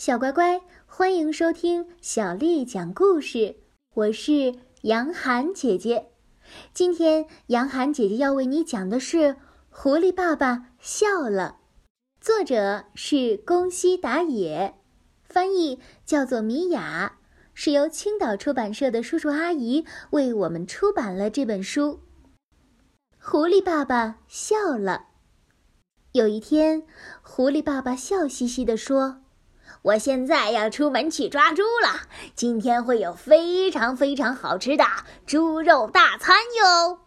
[0.00, 3.56] 小乖乖，欢迎收听小丽讲故事。
[3.92, 6.06] 我是杨涵姐姐。
[6.72, 9.16] 今天杨涵姐姐要为你讲的是
[9.68, 11.58] 《狐狸爸爸笑了》，
[12.18, 14.74] 作者是宫西达也，
[15.22, 17.18] 翻译叫做米雅，
[17.52, 22.00] 是由青岛出版社的叔叔阿姨为我们出版了这本书。
[23.20, 25.08] 狐狸爸爸笑了。
[26.12, 26.84] 有一天，
[27.20, 29.20] 狐狸爸爸笑嘻嘻地说。
[29.82, 32.02] 我现在要出门去抓猪了，
[32.34, 34.84] 今天会有非常非常好吃的
[35.26, 36.98] 猪肉大餐哟！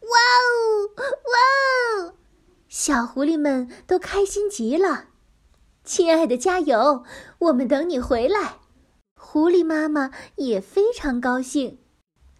[0.00, 2.14] 哇哦，哇哦！
[2.68, 5.06] 小狐狸们都开心极了。
[5.82, 7.04] 亲爱的，加油！
[7.38, 8.58] 我们等你回来。
[9.16, 11.80] 狐狸妈妈也非常高兴。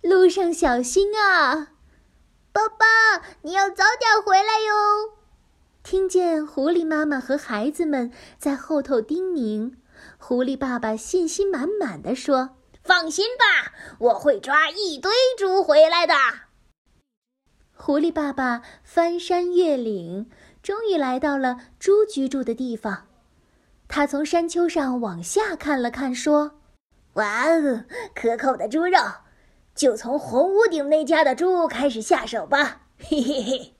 [0.03, 1.73] 路上小心啊！
[2.53, 2.87] 爸爸，
[3.43, 5.24] 你要早点回来哟。
[5.85, 9.75] 听见狐狸妈妈和孩子们在后头叮咛，
[10.17, 16.15] 狐狸爸爸信心满满的说：“放心吧，我会抓一堆猪回来的。”
[17.77, 20.31] 狐狸爸爸翻山越岭，
[20.63, 23.07] 终于来到了猪居住的地方。
[23.87, 26.61] 他从山丘上往下看了看，说
[27.15, 28.99] ：“哇哦，可口的猪肉！
[29.75, 33.74] 就从红屋顶那家的猪开始下手吧。”嘿嘿嘿。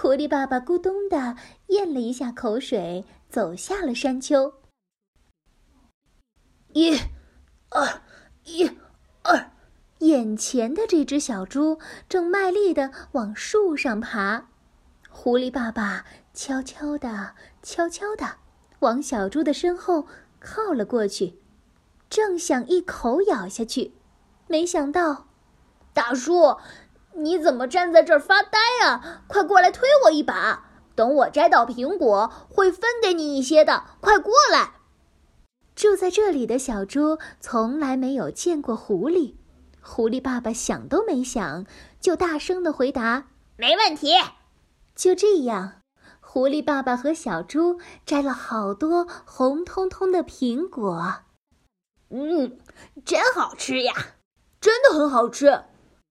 [0.00, 1.34] 狐狸爸爸咕咚的
[1.66, 4.54] 咽了一下口水，走下了山丘。
[6.72, 6.96] 一、
[7.70, 8.00] 二、
[8.44, 8.70] 一、
[9.24, 9.50] 二，
[9.98, 14.50] 眼前的这只小猪正卖力的往树上爬。
[15.10, 18.36] 狐狸爸爸悄悄的、悄悄的
[18.78, 20.06] 往小猪的身后
[20.38, 21.40] 靠了过去，
[22.08, 23.94] 正想一口咬下去，
[24.46, 25.26] 没想到，
[25.92, 26.56] 大叔。
[27.18, 29.22] 你怎么站在这儿发呆啊？
[29.26, 30.64] 快过来推我一把！
[30.94, 33.84] 等我摘到苹果，会分给你一些的。
[34.00, 34.74] 快过来！
[35.74, 39.34] 住在这里的小猪从来没有见过狐狸。
[39.80, 41.66] 狐狸爸爸想都没想，
[42.00, 44.14] 就大声的回答：“没问题。”
[44.94, 45.82] 就这样，
[46.20, 51.20] 狐狸爸爸和小猪摘了好多红彤彤的苹果。
[52.10, 52.58] 嗯，
[53.04, 53.94] 真好吃呀！
[54.60, 55.62] 真的很好吃。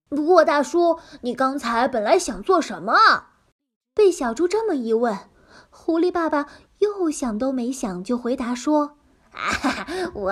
[0.08, 2.94] 不过，大叔，你刚才本来想做什么？
[3.94, 5.18] 被小猪这么一问，
[5.70, 6.46] 狐狸爸爸
[6.78, 8.96] 又想都没想就回答说
[9.32, 10.30] ：“啊，我，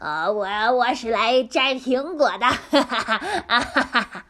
[0.00, 4.26] 呃，我我是来摘苹果的。”哈哈哈哈哈！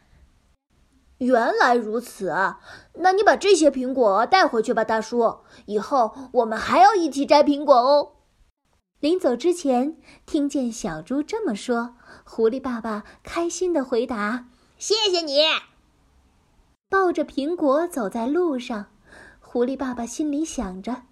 [1.19, 2.33] 原来如此，
[2.95, 5.39] 那你把这些苹果带回去吧，大叔。
[5.67, 8.13] 以后我们还要一起摘苹果哦。
[9.01, 14.47] 临走之前，听见小猪这么说，狐狸爸爸开心的回答。
[14.79, 15.41] 谢谢你。
[16.89, 18.87] 抱着苹果走在路上，
[19.41, 21.03] 狐狸爸爸心里想着：“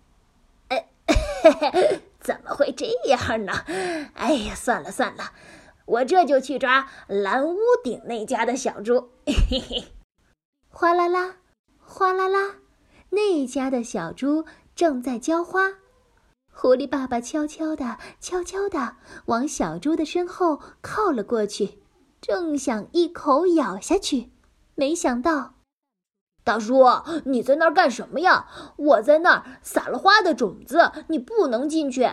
[0.68, 0.88] 哎，
[2.20, 3.52] 怎么会这样呢？
[4.14, 5.32] 哎呀，算了算了，
[5.86, 9.84] 我这就去抓蓝屋顶那家的小猪。”嘿嘿。
[10.68, 11.36] 哗啦啦，
[11.80, 12.56] 哗啦啦，
[13.10, 14.44] 那家的小猪
[14.74, 15.74] 正在浇花。
[16.52, 18.96] 狐狸爸爸悄悄的、悄悄的
[19.26, 21.78] 往小猪的身后靠了过去。
[22.26, 24.30] 正想一口咬下去，
[24.74, 25.56] 没想到，
[26.42, 26.82] 大叔，
[27.26, 28.48] 你在那儿干什么呀？
[28.76, 32.10] 我在那儿撒了花的种子，你不能进去。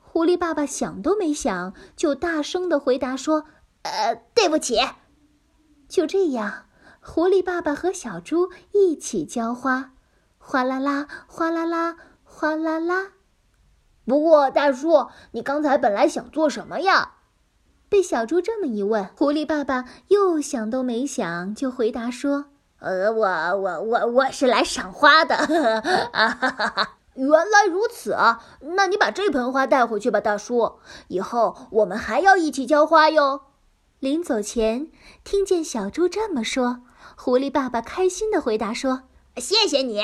[0.00, 3.44] 狐狸爸爸想都没想，就大声的回答说
[3.82, 4.80] ：“呃，对不起。”
[5.88, 6.66] 就这样，
[7.00, 9.92] 狐狸爸爸和小猪一起浇花，
[10.38, 13.12] 哗啦啦，哗啦啦，哗啦啦。
[14.04, 17.12] 不过，大叔，你刚才本来想做什么呀？
[17.88, 22.46] 被小猪这么一问，狐狸爸爸又想都没想就回答说
[22.80, 25.36] ：“呃，我我我我是来赏花的。
[26.12, 26.98] ”啊哈哈哈！
[27.14, 28.42] 原来如此啊，
[28.76, 30.74] 那你把这盆花带回去吧，大叔。
[31.08, 33.42] 以后我们还要一起浇花哟。
[34.00, 34.88] 临走前，
[35.24, 36.82] 听见小猪这么说，
[37.16, 39.04] 狐狸爸爸开心的回答说
[39.38, 40.02] ：“谢谢你。”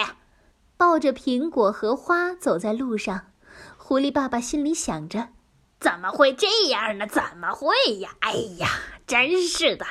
[0.78, 3.26] 抱着苹果和花走在路上，
[3.76, 5.28] 狐狸爸爸心里想着。
[5.82, 7.06] 怎么会这样呢？
[7.06, 8.14] 怎么会呀？
[8.20, 8.69] 哎呀，
[9.06, 9.84] 真是的！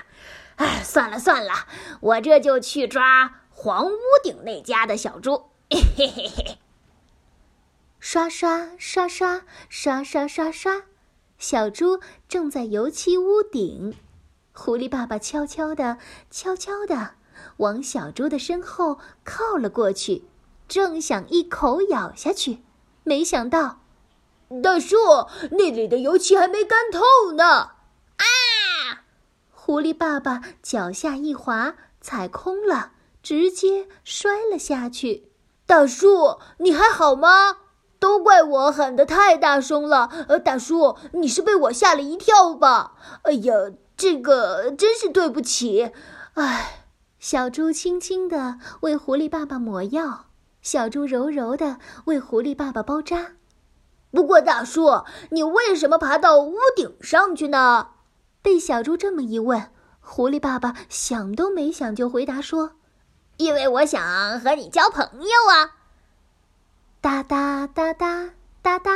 [0.55, 1.67] 哎，算了算了，
[1.99, 5.51] 我这就去抓黄屋顶那家的小猪。
[5.69, 6.57] 嘿嘿嘿！
[7.99, 10.83] 刷刷刷刷刷刷刷刷，
[11.37, 13.95] 小猪正在油漆屋顶。
[14.53, 15.97] 狐狸爸爸悄悄的、
[16.29, 17.15] 悄悄的
[17.57, 20.23] 往小猪的身后靠了过去，
[20.67, 22.63] 正想一口咬下去，
[23.03, 23.80] 没想到。
[24.61, 24.97] 大叔，
[25.51, 27.45] 那里的油漆还没干透呢！
[28.17, 28.25] 啊！
[29.49, 32.91] 狐狸爸爸脚下一滑，踩空了，
[33.23, 35.31] 直接摔了下去。
[35.65, 37.57] 大叔，你还好吗？
[37.97, 40.09] 都怪我喊得太大声了。
[40.27, 42.95] 呃，大叔，你是被我吓了一跳吧？
[43.21, 43.53] 哎呀，
[43.95, 45.91] 这个真是对不起。
[46.33, 46.85] 哎，
[47.19, 50.25] 小猪轻轻地为狐狸爸爸抹药，
[50.61, 53.33] 小猪柔柔地为狐狸爸爸包扎。
[54.11, 57.91] 不过，大叔，你为什么爬到屋顶上去呢？
[58.41, 62.71] 被小猪这么一问，狐狸爸爸想都没想就回答说
[63.37, 65.77] ：“因为我想和你交朋友啊。”
[66.99, 68.31] 哒哒哒哒
[68.61, 68.91] 哒哒，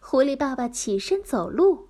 [0.00, 1.88] 狐狸爸爸起身走路。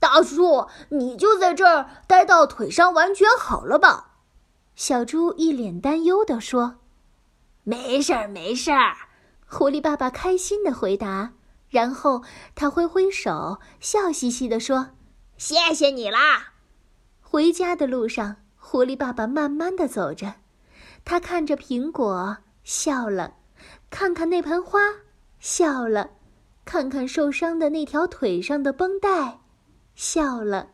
[0.00, 4.12] 大叔，你就在这儿待到腿伤完全好了吧？
[4.74, 6.76] 小猪一脸担忧地说
[7.64, 8.96] ：“没事儿，没事儿。”
[9.50, 11.32] 狐狸爸爸开心地回答，
[11.70, 12.22] 然后
[12.54, 14.90] 他挥挥手，笑嘻嘻地说
[15.36, 16.54] ：“谢谢你啦。”
[17.20, 20.34] 回家的路上，狐狸爸爸慢慢地走着，
[21.04, 23.34] 他看着苹果，笑了。
[23.90, 24.80] 看看那盆花，
[25.40, 26.10] 笑了；
[26.64, 29.40] 看看受伤的那条腿上的绷带，
[29.94, 30.68] 笑了。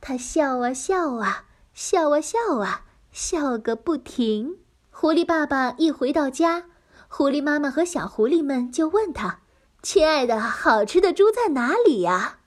[0.00, 4.58] 他笑啊笑啊，笑啊笑啊，笑个不停。
[4.90, 6.64] 狐狸爸爸一回到家，
[7.08, 9.40] 狐狸妈妈和小狐狸们就问他
[9.84, 12.38] ：“亲爱的，好吃的猪在哪里呀？”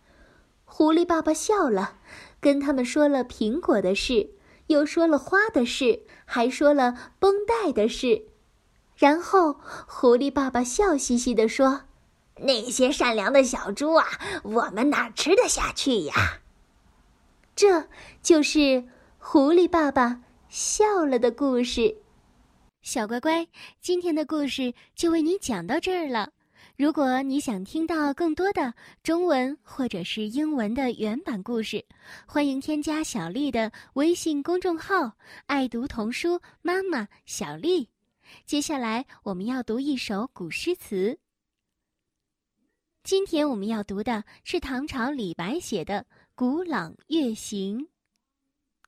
[0.65, 1.99] 狐狸爸爸笑了，
[2.41, 4.31] 跟他们说了苹果的事，
[4.67, 8.25] 又说了花的事，还说了绷带的事。
[8.95, 11.83] 然后，狐狸爸爸笑嘻嘻地说
[12.41, 14.07] ：“那些善良的小猪啊，
[14.43, 16.41] 我们哪吃得下去呀？”
[17.55, 17.87] 这
[18.23, 18.85] 就是
[19.19, 21.97] 狐狸爸爸笑了的故事。
[22.81, 23.47] 小乖乖，
[23.79, 26.29] 今天的故事就为你讲到这儿了。
[26.77, 28.71] 如果你想听到更多的
[29.01, 31.83] 中文或者是英文的原版故事，
[32.27, 35.13] 欢迎添加小丽的微信公众号
[35.47, 37.89] “爱读童书妈妈小丽”。
[38.45, 41.17] 接下来我们要读一首古诗词。
[43.03, 46.01] 今天我们要读的是唐朝李白写的
[46.35, 47.79] 《古朗月行》。《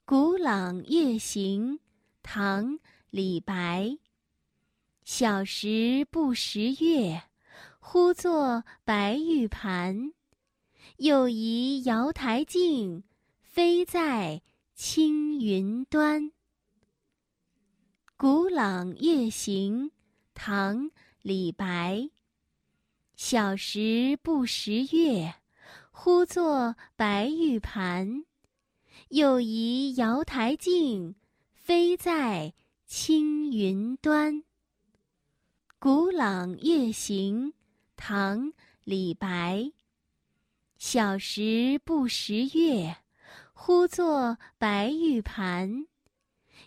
[0.05, 1.73] 古朗月行》，
[2.21, 2.73] 唐·
[3.09, 3.97] 李白。
[5.03, 7.23] 小时不识月，
[7.91, 10.13] 呼作白玉盘。
[10.97, 13.03] 又疑瑶台镜，
[13.41, 14.43] 飞在
[14.75, 16.25] 青云端。
[18.15, 19.87] 《古朗月行》
[20.35, 20.85] 唐·
[21.23, 22.07] 李白。
[23.15, 25.33] 小时不识月，
[25.89, 28.23] 呼作白玉盘。
[29.07, 31.15] 又疑瑶台镜，
[31.55, 32.53] 飞在
[32.85, 34.35] 青云端。
[35.79, 37.47] 《古朗月行》
[37.99, 38.47] 唐·
[38.85, 39.73] 李白。
[40.77, 42.95] 小时不识月，
[43.51, 45.85] 呼作白玉盘。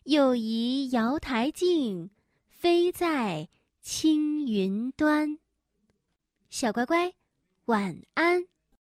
[0.04, 2.10] 又疑瑶台镜，
[2.50, 3.48] 飞在
[3.80, 5.38] 青云端。
[6.50, 7.14] 小乖乖，
[7.64, 8.51] 晚安。